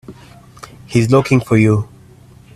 He's 0.87 1.11
looking 1.11 1.41
for 1.41 1.57
you. 1.57 1.87